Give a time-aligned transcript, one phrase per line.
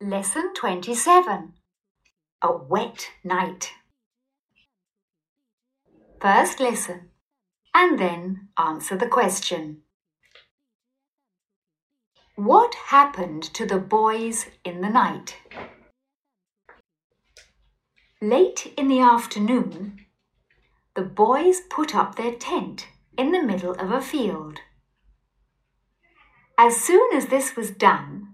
[0.00, 1.52] Lesson 27
[2.42, 3.70] A Wet Night.
[6.20, 7.10] First listen
[7.72, 9.82] and then answer the question.
[12.34, 15.36] What happened to the boys in the night?
[18.20, 20.06] Late in the afternoon,
[20.96, 24.58] the boys put up their tent in the middle of a field.
[26.58, 28.33] As soon as this was done,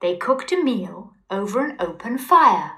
[0.00, 2.72] they cooked a meal over an open fire.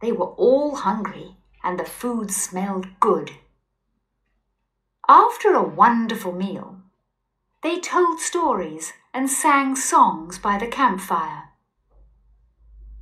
[0.00, 3.32] They were all hungry and the food smelled good.
[5.08, 6.78] After a wonderful meal,
[7.62, 11.50] they told stories and sang songs by the campfire.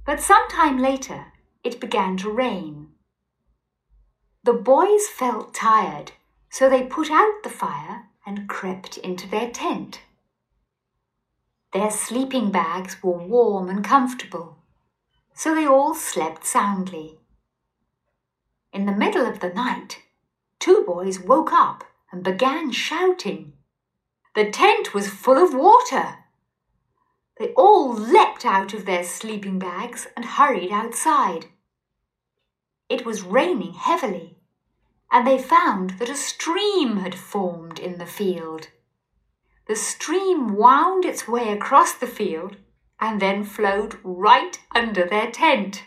[0.06, 1.26] But some time later,
[1.62, 2.88] it began to rain.
[4.44, 6.12] The boys felt tired,
[6.50, 10.00] so they put out the fire and crept into their tent.
[11.74, 14.58] Their sleeping bags were warm and comfortable,
[15.34, 17.18] so they all slept soundly.
[18.72, 20.02] In the middle of the night,
[20.60, 21.82] two boys woke up
[22.12, 23.54] and began shouting.
[24.36, 26.18] The tent was full of water.
[27.40, 31.46] They all leapt out of their sleeping bags and hurried outside.
[32.88, 34.38] It was raining heavily,
[35.10, 38.68] and they found that a stream had formed in the field
[39.69, 42.55] the stream wound its way across the field
[42.99, 45.83] and then flowed right under their tent.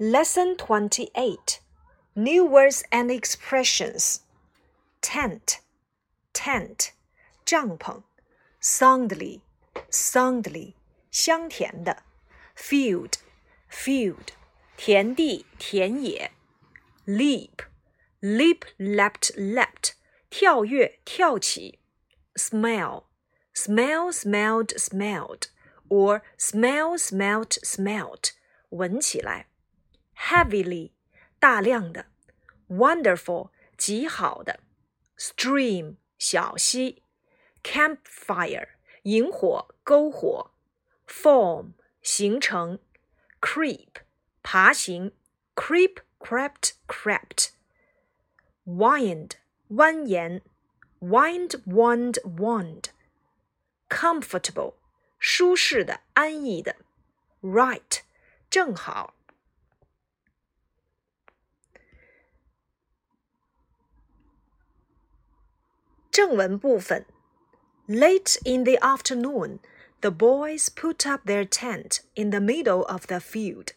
[0.00, 1.60] Lesson 28
[2.16, 4.22] New words and expressions
[5.00, 5.60] Tent,
[6.32, 6.92] tent,
[7.44, 8.02] 帐篷
[8.60, 9.40] Soundly,
[9.90, 10.74] soundly,
[11.12, 12.02] 香甜的
[12.54, 13.18] field,
[13.68, 14.32] field,
[14.76, 16.30] 田地、田野；
[17.06, 17.62] leap,
[18.20, 19.92] leap, leapt, leapt,
[20.30, 21.78] 跳跃、跳起；
[22.34, 23.04] smell,
[23.54, 25.48] smell, smelled, smelled,
[25.88, 28.32] or smell, smelt, smelt,
[28.70, 29.46] 闻起来；
[30.16, 30.92] heavily,
[31.38, 32.06] 大量的；
[32.68, 34.60] wonderful, 极好的；
[35.16, 37.02] stream, 小溪；
[37.62, 38.68] campfire,
[39.02, 40.50] 萤火、篝火；
[41.06, 41.72] form,
[42.02, 42.78] 形成，
[43.40, 43.88] creep，
[44.42, 45.12] 爬行，
[45.54, 49.32] creep crept crept。wind，
[49.70, 50.42] 蜿蜒，
[51.00, 54.74] wind wand wand。comfortable，
[55.18, 56.76] 舒适的，安逸的，
[57.40, 58.00] right，
[58.50, 59.14] 正好。
[66.10, 67.06] 正文部分，
[67.86, 69.60] late in the afternoon。
[70.02, 73.72] the boys put up their tent in the middle of the field.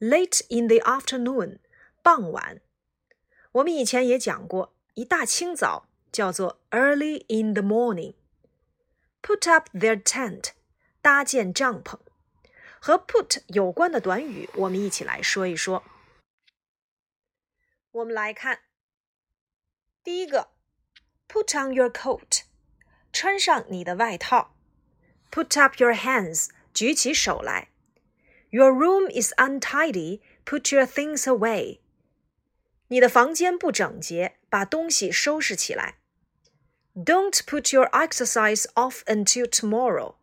[0.00, 1.58] Late in the afternoon，
[2.02, 2.60] 傍晚。
[3.52, 10.50] 我们以前也讲过，一大清早叫做 early in the morning。Put up their tent，
[11.00, 11.98] 搭建帐篷。
[12.80, 15.82] 和 put 有关的短语，我们一起来说一说。
[17.92, 18.60] 我们来看
[20.02, 20.50] 第一个，
[21.28, 22.42] put on your coat，
[23.12, 24.54] 穿上你的外套。
[25.30, 27.68] Put up your hands，举起手来。
[28.50, 30.20] Your room is untidy.
[30.44, 31.80] Put your things away.
[32.88, 35.96] 你的房间不整洁，把东西收拾起来。
[36.94, 40.14] Don't put your exercise off until tomorrow.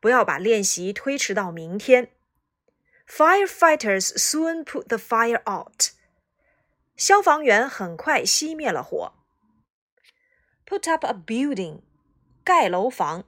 [0.00, 2.10] 不要把练习推迟到明天。
[3.06, 5.90] Firefighters soon put the fire out.
[6.96, 9.12] 消防员很快熄灭了火。
[10.64, 11.80] Put up a building.
[12.42, 13.24] 盖楼房。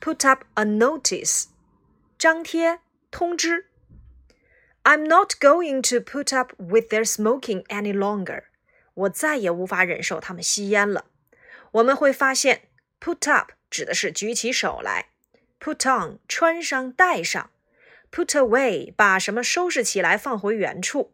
[0.00, 1.46] put up a notice，
[2.18, 2.80] 张贴
[3.10, 3.66] 通知。
[4.84, 8.44] I'm not going to put up with their smoking any longer。
[8.94, 11.06] 我再也无法忍受他们吸烟了。
[11.72, 12.68] 我们会发现，
[13.00, 15.10] put up 指的是举起手来，
[15.60, 17.50] put on 穿上戴上，
[18.10, 21.12] put away 把什么收拾起来放回原处，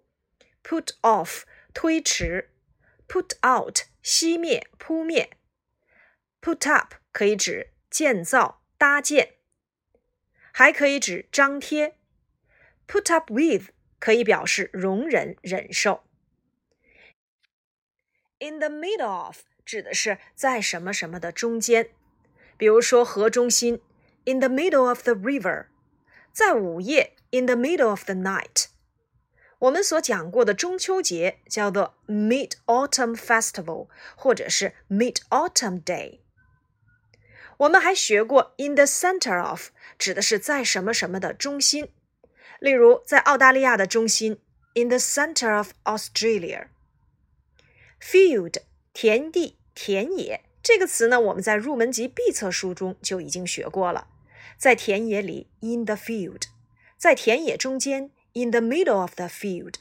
[0.63, 1.43] put off
[1.73, 2.51] 推迟，
[3.09, 5.31] put out 熄灭扑灭，
[6.41, 8.61] put up 可以指建造。
[8.78, 9.36] 搭建，
[10.52, 11.96] 还可以指张贴。
[12.88, 16.04] Put up with 可以表示容忍、忍受。
[18.40, 21.90] In the middle of 指的是在什么什么的中间，
[22.56, 23.82] 比如说河中心
[24.26, 25.66] ，in the middle of the river，
[26.32, 28.68] 在午夜，in the middle of the night。
[29.60, 36.20] 我们所讲过的中秋节叫做 Mid Autumn Festival，或者是 Mid Autumn Day。
[37.58, 41.90] 我们还学过 in the center of，指的是在什么什么的中心。
[42.60, 44.40] 例如，在澳大利亚的中心
[44.76, 46.68] in the center of Australia.
[48.00, 48.62] Field
[48.94, 54.08] 田地、田野这个词呢，我们在入门级必测书中就已经学过了。
[54.58, 56.44] 在田野里，in the field；
[56.98, 59.76] 在田野中间，in the middle of the field。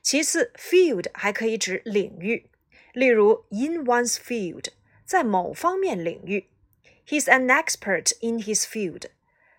[0.00, 2.50] 其次，field 还可以指领域，
[2.92, 4.66] 例如 in one's field，
[5.04, 6.48] 在某方面领域
[7.11, 9.05] ；he's an expert in his field，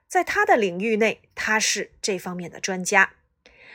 [0.07, 3.15] 在他的领域内，他是这方面的专家。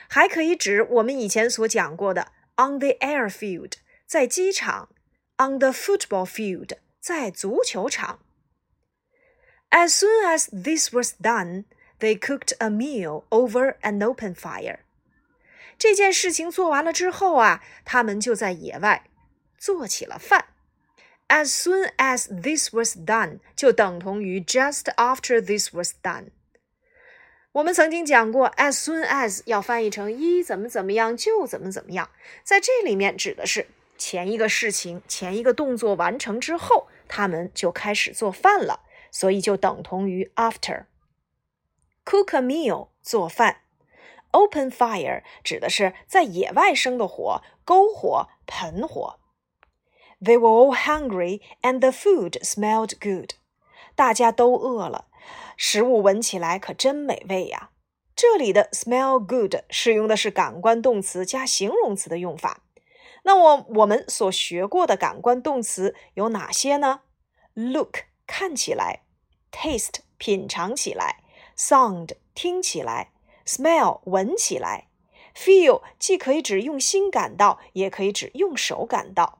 [0.10, 3.74] 还可以指我们以前所讲过的 on the airfield，
[4.06, 4.90] 在机场；
[5.38, 8.20] on the football field，在足球场。
[9.70, 11.66] As soon as this was done,
[12.00, 14.80] they cooked a meal over an open fire.
[15.80, 19.10] 这件事情做完了之后啊，他们就在野外
[19.58, 20.46] 做起了饭。
[21.29, 26.31] As soon as this was done 就等同于 just after this was done。
[27.53, 32.11] 我们曾经讲过，as soon as 要翻译成一怎么怎么样就怎么怎么样，
[32.43, 33.67] 在这里面指的是
[33.97, 38.81] 前一个事情、前一个动作完成之后，他们就开始做饭了。
[39.11, 40.85] 所以就等同于 after。
[42.05, 43.63] Cook a meal，做饭。
[44.33, 49.19] Open fire 指的是在野外生的火，篝火、盆火。
[50.21, 53.35] They were all hungry and the food smelled good。
[53.95, 55.07] 大家都饿了，
[55.57, 57.71] 食物闻起来可真美味呀。
[58.15, 62.63] 这里的 smell good 使用的是感官动词加形容词的用法。
[63.25, 67.01] 那么我们所学过的感官动词有哪些呢
[67.55, 68.09] ？Look。
[68.31, 69.05] 看起来
[69.51, 71.23] ，taste 品尝起来
[71.57, 73.11] ，sound 听起来
[73.47, 74.89] ，smell 闻起来
[75.35, 79.38] ，feel 既可以指用心感到，也可以指用手感到。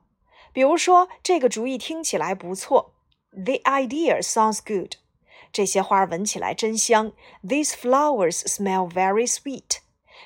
[0.59, 2.93] 比如说，这个主意听起来不错
[3.31, 4.95] ，the idea sounds good。
[5.53, 7.13] 这些花闻起来真香
[7.45, 9.77] ，these flowers smell very sweet。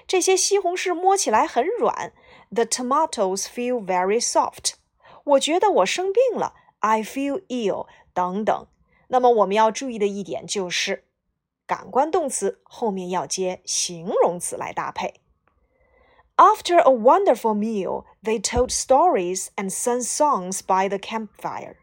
[0.07, 2.15] 这些西红柿摸起来很软
[2.51, 4.77] ，the tomatoes feel very soft。
[5.25, 7.87] 我觉得我生病了，I feel ill。
[8.15, 8.67] 等等，
[9.09, 11.05] 那么我们要注意的一点就是，
[11.67, 15.22] 感官动词后面要接形容词来搭配。
[16.36, 21.78] After a wonderful meal, they told stories and sang songs by the campfire.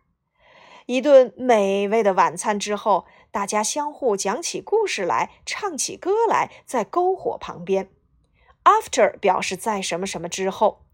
[0.86, 7.90] 一顿美味的晚餐之后，大家相互讲起故事来，唱起歌来，在篝火旁边。
[8.62, 10.84] After 表示在什么什么之后，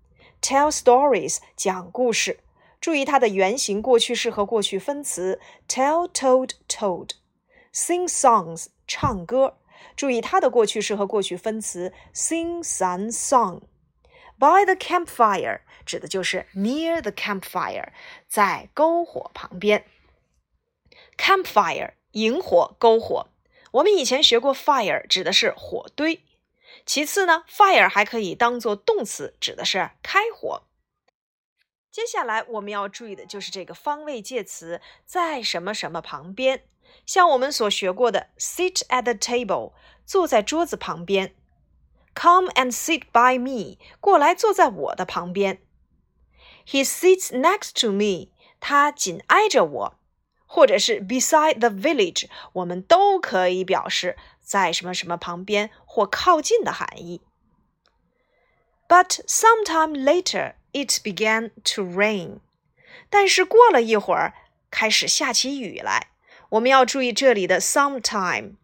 [0.41, 2.41] tell stories 讲故事。
[2.81, 5.39] 注意它的原形过去式和过去分词，
[5.69, 9.59] tell, told, told。sing songs 唱歌，
[9.96, 13.62] 注意它的过去式和过去分词，sing, sang, song。
[14.38, 17.90] by the campfire 指的就是 near the campfire，
[18.28, 19.86] 在篝火旁边。
[21.18, 23.28] campfire 萤火篝火，
[23.72, 26.24] 我们以前学过 fire 指的是火堆。
[26.86, 30.64] 其次呢，fire 还可以当做动词，指的是开火。
[31.90, 36.64] 接下来我们要注意的就是这个方位介词在什么什么旁边，
[37.07, 39.73] 像我们所学过的 sit at the table，
[40.05, 41.31] 坐在桌子旁边；
[42.15, 45.59] come and sit by me，过来坐在我的旁边；
[46.67, 48.31] he sits next to me，
[48.61, 49.95] 他紧挨着我；
[50.47, 57.21] 或者是 beside the village，我们都可以表示在什么什么旁边或靠近的含义。
[58.89, 60.55] But sometime later.
[60.73, 62.39] It began to rain，
[63.09, 64.35] 但是过了一会儿，
[64.71, 66.13] 开始下起雨来。
[66.55, 68.55] 我们要注意这里的 sometime，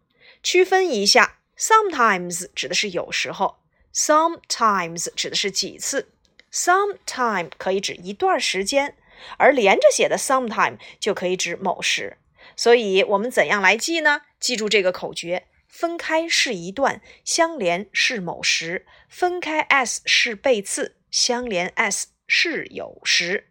[0.43, 3.59] 区分一下，sometimes 指的是有时候，
[3.93, 6.11] sometimes 指的是几次，
[6.51, 8.95] sometime 可以指一段时间，
[9.37, 12.17] 而连着写的 sometime 就可以指某时。
[12.55, 14.21] 所以我们怎样来记呢？
[14.39, 18.85] 记住这个口诀：分开是一段，相连是某时。
[19.09, 20.95] 分开 s 是背刺。
[21.09, 23.49] 相连 s 是有时。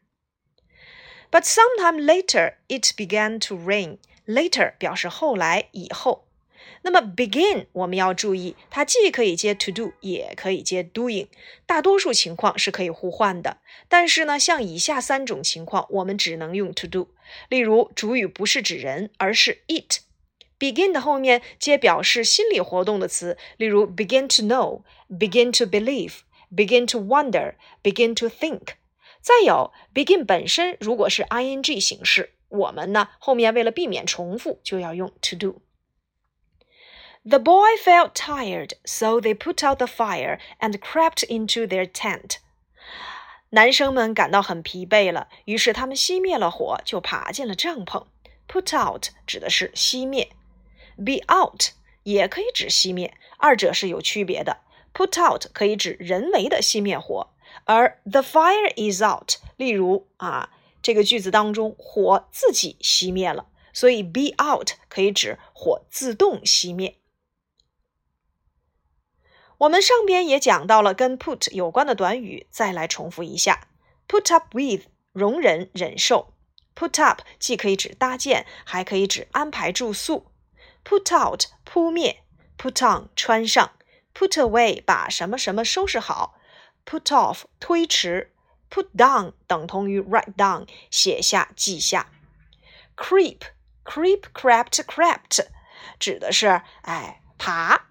[1.30, 3.98] But sometime later it began to rain.
[4.25, 6.25] Later 表示后来、以后。
[6.83, 11.27] 那么 begin 我们要注意，它既可以接 to do，也可以接 doing。
[11.65, 13.57] 大多数情况是可以互换的。
[13.87, 17.07] 但是呢，像以下三种情况，我们只能用 to do。
[17.49, 19.99] 例如，主语不是指人，而是 it。
[20.59, 26.19] begin 的后面接表示心理活动的词，例如 begin to know, begin to believe。
[26.53, 28.73] begin to wonder, begin to think。
[29.21, 40.78] 再有，begin 本身如果是 ing 形式，我们呢后面为了避免重复，就要用 to do。The boy felt tired, so they put out the fire and
[40.78, 42.36] crept into their tent.
[43.50, 48.06] 男生们感到很疲惫了，于是他们熄灭了火，就爬进了帐篷。
[48.48, 50.30] Put out 指的是熄灭，
[50.96, 51.70] be out
[52.04, 54.58] 也可以指熄灭，二者是有区别的。
[54.94, 57.30] put out 可以指人为的熄灭火，
[57.64, 60.50] 而 the fire is out，例如啊，
[60.81, 66.97] 这个句子当中火自己熄灭了，所以 be out 可以指火自动熄灭。
[69.59, 73.67] 我们上边也讲到了跟 put 有关的短语，再来重复一下。
[74.07, 76.33] ：put up with 容忍、忍受。
[76.75, 80.31] ；put up 既可以指搭建，还可以指安排住宿。
[80.83, 82.23] ；put out 扑灭
[82.57, 83.73] ；put on 穿上。
[84.15, 86.39] ；put away 把什么什么收拾好。
[86.83, 88.33] ；put off 推迟
[88.70, 92.06] ；put down 等同于 write down 写下、记下；
[92.96, 93.40] creep
[93.84, 95.46] creep crept crept
[95.98, 97.86] 指的是哎爬。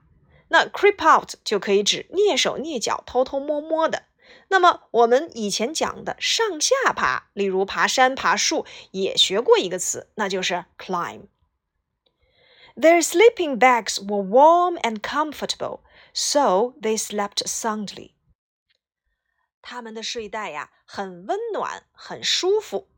[0.50, 4.04] 那 creep out 就可以指蹑手蹑脚、偷偷摸摸的。
[4.48, 15.80] 那么我们以前讲的上下爬，例如爬山、爬树，也学过一个词，那就是 climb。Their sleeping bags were warm and comfortable,
[16.14, 18.12] so they slept soundly.
[19.63, 22.89] 他们的睡袋呀，很温暖，很舒服，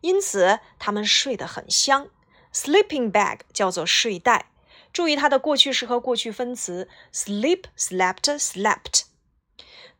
[0.00, 2.08] 因此他们睡得很香。
[2.52, 4.50] Sleeping bag 叫做睡袋。
[4.92, 9.04] 注意它的过去式和过去分词：sleep、slept、slept。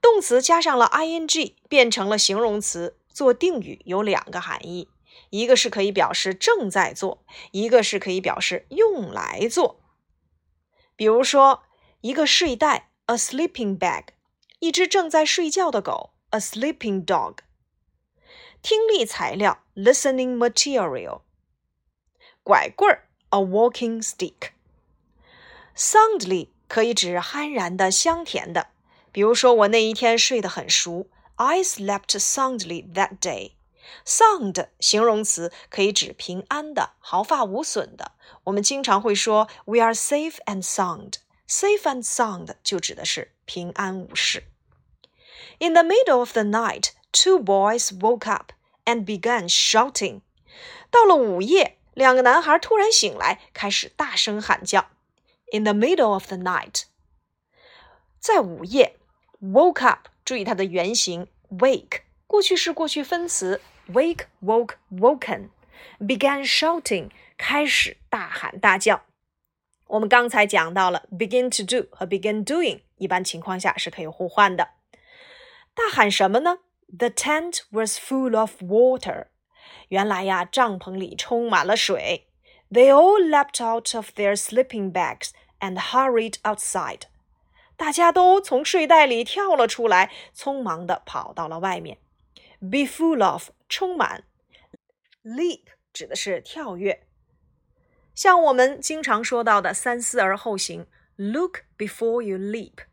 [0.01, 4.89] 动词加上了 ing，变成了形容词，做定语有两个含义：
[5.31, 9.81] 一个是可以表示正在做，一个是可以表示用来做。
[10.97, 11.63] 比如说，
[12.01, 14.07] 一个睡袋 （a sleeping bag），
[14.60, 17.38] 一只正在睡觉的狗 （a sleeping dog）。
[18.62, 21.22] 听力材料 （listening material），
[22.44, 28.70] 拐棍儿 （a walking stick）。Soundly 可以指酣然的、香甜的。
[29.12, 31.10] 比如说，我那一天睡得很熟。
[31.36, 33.54] I slept soundly that day.
[34.06, 38.14] Sound 形容词可以指平安的、毫发无损的。
[38.46, 41.16] 我们经常会说 We are safe and sound.
[41.48, 44.46] Safe and sound 就指的是平安无事。
[45.60, 48.52] In the middle of the night, two boys woke up
[48.86, 50.22] and began shouting.
[50.90, 54.88] 到了午夜，两个男孩突然醒来，开始大声喊叫。
[55.52, 56.84] in the middle of the night，
[58.20, 58.98] 在午夜，
[59.42, 63.62] woke up，注意它的原形，wake，过去式过去分词，
[63.94, 69.04] wake woke woken，began shouting，开始大喊大叫。
[69.88, 74.70] 我们刚才讲到了 begin to do 和 begin doing，一般情况下是可以互换的。
[75.74, 76.60] 大喊什么呢？
[76.98, 79.28] The tent was full of water。
[79.90, 82.28] 原来呀，帐篷里充满了水。
[82.72, 87.02] They all leapt out of their sleeping bags and hurried outside.
[87.76, 91.98] 大家都从睡袋里跳了出来，匆忙地跑到了外面。
[92.60, 94.24] Be full of 充满，
[95.24, 97.06] leap 指的是跳跃。
[98.16, 100.88] 像我们经常说到的三思而后行，
[101.18, 102.86] look before you leap。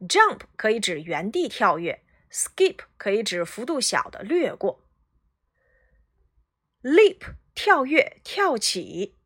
[0.00, 4.82] Jump 可以指原地跳跃，skip 可以指幅度小的掠过。
[6.82, 9.16] Leap 跳跃、跳起。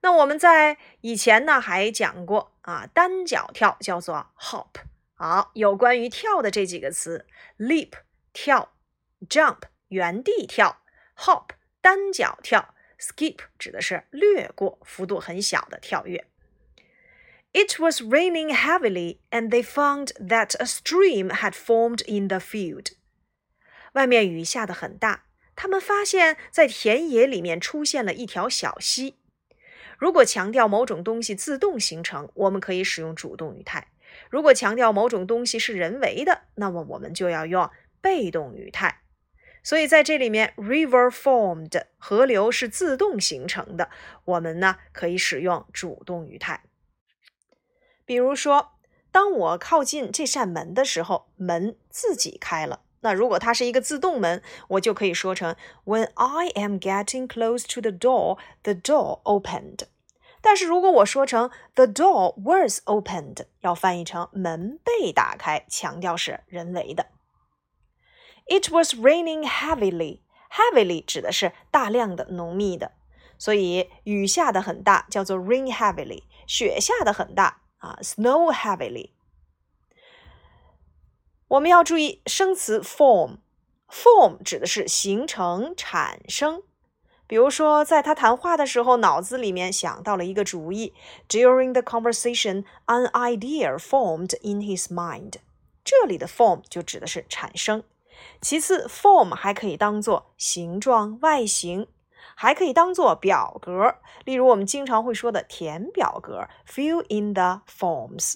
[0.00, 4.68] 那我们在以前呢还讲过啊，单脚跳叫做 hop。
[5.14, 7.26] 好，有关于跳的这几个词
[7.58, 7.92] ：leap
[8.32, 8.74] 跳
[9.28, 10.82] ，jump 原地跳
[11.16, 11.48] ，hop
[11.80, 16.26] 单脚跳，skip 指的是掠过，幅度很小的跳跃。
[17.56, 22.88] It was raining heavily, and they found that a stream had formed in the field.
[23.92, 25.26] 外面雨下得很大。
[25.54, 29.14] 他们发现，在田野里面出现了一条小溪。
[29.96, 33.84] 如果强调某种东西自动形成，我们可以使用主动语态；
[34.28, 37.70] 如果强调某种东西是人为的，那么我们就要用
[38.00, 39.02] 被动语态。
[39.62, 43.90] 所以在这里面，river formed 河流是自动形成的，
[44.24, 46.64] 我们呢可以使用主动语态。
[48.04, 48.72] 比如说，
[49.10, 52.80] 当我靠近这扇门的时候，门自己开了。
[53.00, 59.80] 那如果它是一个自动门，我就可以说成 When I am getting close to the door, the door opened。
[60.40, 67.06] 但是如果我说成 The door was opened，要翻译成门被打开，强调是人为的。
[68.46, 70.20] It was raining heavily.
[70.50, 72.92] Heavily 指的是大量的、浓密的，
[73.38, 76.24] 所以雨下的很大，叫做 rain heavily。
[76.46, 79.10] 雪下的很大啊，snow heavily。
[81.48, 86.62] 我们要注意生词 form，form 指的是形成、产生。
[87.26, 90.94] 比如说，在他谈话的时候，脑子里面想到了一个主意。
[91.28, 95.34] During the conversation, an idea formed in his mind。
[95.84, 97.84] 这里的 form 就指的是产生。
[98.40, 101.86] 其次，form 还可以当做形状、外形，
[102.35, 103.95] 还可以当做表格。
[104.25, 108.35] 例如，我们经常会说的填表格，fill in the forms。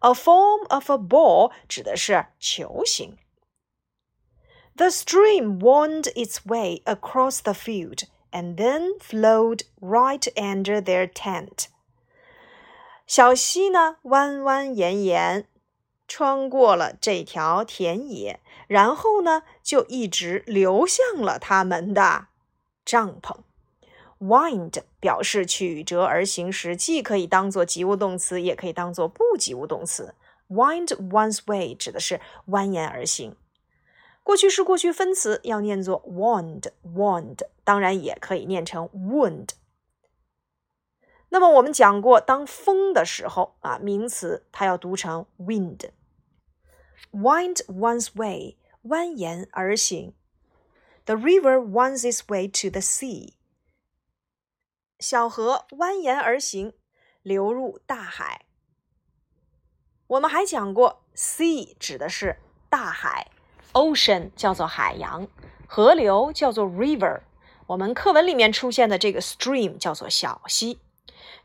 [0.00, 3.16] A form of a ball 指的是球形。
[4.76, 11.68] The stream wound its way across the field and then flowed right under their tent.
[13.06, 15.46] 小溪呢，弯弯延延，
[16.06, 22.26] 穿过了这条田野，然后呢，就一直流向了他们的
[22.85, 23.37] 帐篷。
[24.19, 30.13] Wind 表示曲折而行时，既可以当做及物动词，也可以当做不及物动词。
[30.47, 33.35] Wind one's way 指的是蜿蜒而行。
[34.23, 39.49] 过去式过去分词要念作 wound，wound，当然也可以念成 wound。
[41.29, 45.89] 那么我们讲过，当风的时候啊，名词它要读成 wind。
[47.11, 50.13] Wind one's way，蜿蜒而行。
[51.05, 53.33] The river winds its way to the sea。
[54.99, 56.73] 小河蜿蜒而行，
[57.23, 58.45] 流入大海。
[60.07, 62.37] 我们还讲过，sea 指的是
[62.69, 63.31] 大海
[63.73, 65.27] ，ocean 叫做海洋，
[65.67, 67.21] 河流叫做 river。
[67.67, 70.81] 我们课文里面出现的这个 stream 叫做小溪。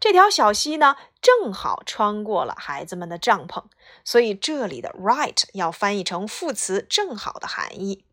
[0.01, 3.65] 这条小溪呢，正好穿过了孩子们的帐篷，
[4.05, 8.05] 所以这里的 right 要翻译成副词“正好”的含义。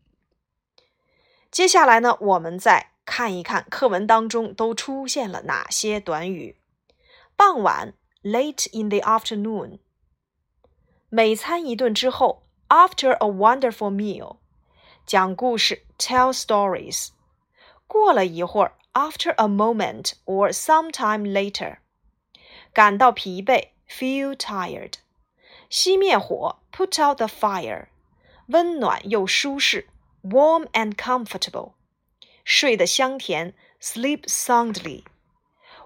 [1.54, 6.56] 接下来呢，我们再看一看课文当中都出现了哪些短语。
[7.36, 7.94] 傍晚
[8.24, 9.78] （late in the afternoon），
[11.10, 14.38] 每餐一顿之后 （after a wonderful meal），
[15.06, 17.10] 讲故事 （tell stories），
[17.86, 18.72] 过了一会儿。
[18.92, 21.76] after a moment or sometime later，
[22.72, 24.94] 感到疲惫，feel tired。
[25.70, 27.86] 熄灭火，put out the fire。
[28.48, 29.88] 温暖又舒适
[30.23, 31.73] ，warm and comfortable。
[32.43, 35.03] 睡得香甜，sleep soundly。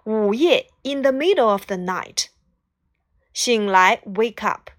[0.05, 2.27] 午夜，in the middle of the night。
[3.33, 4.69] 醒来，wake up。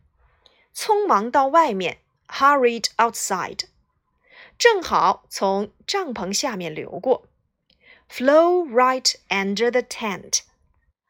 [0.74, 1.98] 匆忙到外面，
[2.28, 3.68] hurried outside。
[4.58, 7.28] 正好从帐篷下面流过。
[8.08, 10.40] flow right under the tent。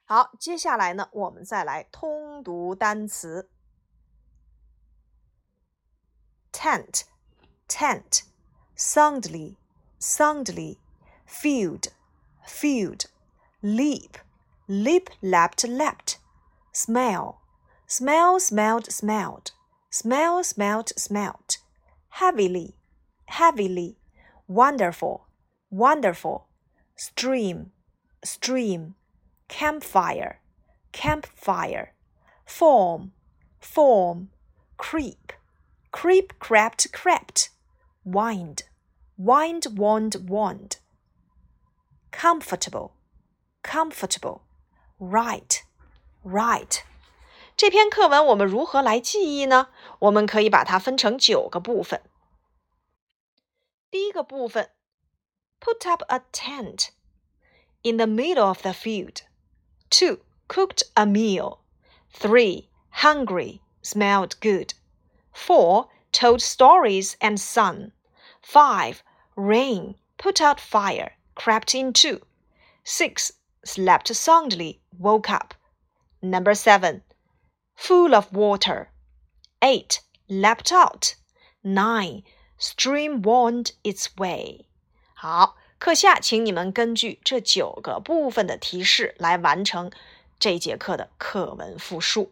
[0.07, 3.51] 好，接下来呢，我们再来通读单词。
[6.53, 7.03] tent,
[7.68, 8.20] tent,
[8.82, 9.58] soundly,
[10.00, 10.78] soundly,
[11.26, 11.89] field,
[12.48, 13.08] field,
[13.62, 14.18] leap,
[14.70, 16.18] leap, leapt, leapt,
[16.72, 17.42] smell,
[17.86, 19.52] smell, smelled, smelled,
[19.89, 21.58] smell, smelt, smelt,
[22.12, 22.74] heavily,
[23.26, 23.98] heavily,
[24.48, 25.28] wonderful,
[25.70, 26.48] wonderful
[26.96, 27.72] stream,
[28.24, 28.96] stream,
[29.50, 30.39] campfire,
[30.94, 31.92] campfire,
[32.46, 33.12] form,
[33.60, 34.30] form,
[34.78, 35.34] creep,
[35.92, 37.50] creep, crept, crept,
[38.06, 38.63] wind,
[39.18, 40.79] wind, wand, wand,
[42.11, 42.92] comfortable,
[43.62, 44.42] comfortable,
[44.99, 45.62] right,
[46.25, 46.83] right。
[47.57, 49.68] 这篇课文我们如何来记忆呢？
[50.01, 52.03] 我们可以把它分成九个部分。
[53.90, 54.70] 第一个部分
[55.61, 56.88] put up a tent
[57.83, 59.23] in the middle of the field.
[59.90, 60.18] 2.
[60.49, 61.59] Cooked a meal.
[62.12, 62.68] 3.
[63.03, 64.75] Hungry, smelled good.
[65.33, 65.88] 4.
[66.12, 67.92] Told stories and sung.
[68.42, 69.03] 5.
[69.38, 72.20] Rain, put out fire, crept into.
[72.85, 73.33] 6.
[73.64, 75.55] Slept soundly, woke up.
[76.20, 77.03] Number 7.
[77.75, 78.90] Full of water.
[79.61, 80.01] 8.
[80.29, 81.14] Leapt out.
[81.62, 82.23] 9.
[82.59, 84.66] Stream wound its way.
[85.14, 89.90] 好，课下请你们根据这九个部分的提示来完成
[90.38, 92.31] 这节课的课文复述。